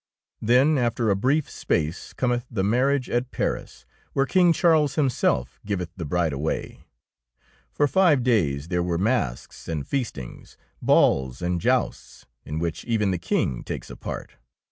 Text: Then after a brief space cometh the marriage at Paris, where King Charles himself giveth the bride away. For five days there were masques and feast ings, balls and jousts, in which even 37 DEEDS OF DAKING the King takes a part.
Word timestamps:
Then 0.41 0.79
after 0.79 1.11
a 1.11 1.15
brief 1.15 1.47
space 1.47 2.11
cometh 2.13 2.47
the 2.49 2.63
marriage 2.63 3.07
at 3.07 3.29
Paris, 3.29 3.85
where 4.13 4.25
King 4.25 4.51
Charles 4.51 4.95
himself 4.95 5.59
giveth 5.63 5.91
the 5.95 6.05
bride 6.05 6.33
away. 6.33 6.79
For 7.71 7.87
five 7.87 8.23
days 8.23 8.69
there 8.69 8.81
were 8.81 8.97
masques 8.97 9.67
and 9.67 9.87
feast 9.87 10.17
ings, 10.17 10.57
balls 10.81 11.43
and 11.43 11.61
jousts, 11.61 12.25
in 12.45 12.57
which 12.57 12.83
even 12.85 13.11
37 13.11 13.11
DEEDS 13.11 13.13
OF 13.13 13.29
DAKING 13.35 13.53
the 13.53 13.53
King 13.57 13.63
takes 13.63 13.89
a 13.91 13.95
part. 13.95 14.31